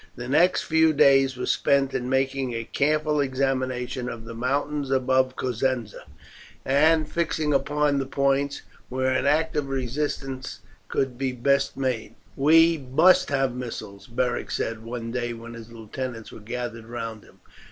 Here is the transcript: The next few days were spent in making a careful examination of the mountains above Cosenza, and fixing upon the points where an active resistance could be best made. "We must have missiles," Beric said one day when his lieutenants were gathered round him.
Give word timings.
The 0.15 0.27
next 0.27 0.63
few 0.63 0.93
days 0.93 1.37
were 1.37 1.45
spent 1.45 1.93
in 1.93 2.09
making 2.09 2.53
a 2.55 2.63
careful 2.63 3.21
examination 3.21 4.09
of 4.09 4.25
the 4.25 4.33
mountains 4.33 4.89
above 4.89 5.35
Cosenza, 5.35 6.05
and 6.65 7.07
fixing 7.07 7.53
upon 7.53 7.99
the 7.99 8.07
points 8.07 8.63
where 8.89 9.11
an 9.13 9.27
active 9.27 9.69
resistance 9.69 10.61
could 10.87 11.19
be 11.19 11.33
best 11.33 11.77
made. 11.77 12.15
"We 12.35 12.79
must 12.79 13.29
have 13.29 13.53
missiles," 13.53 14.07
Beric 14.07 14.49
said 14.49 14.81
one 14.81 15.11
day 15.11 15.33
when 15.33 15.53
his 15.53 15.71
lieutenants 15.71 16.31
were 16.31 16.39
gathered 16.39 16.85
round 16.87 17.23
him. 17.23 17.39